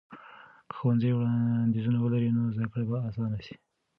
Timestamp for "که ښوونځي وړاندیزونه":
0.69-1.97